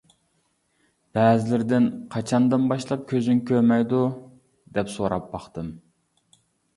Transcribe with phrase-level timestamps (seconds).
[1.17, 3.99] بەزىلىرىدىن قاچاندىن باشلاپ كۆزۈڭ كۆرمەيدۇ؟
[4.79, 5.69] دەپ سوراپ باقتىم.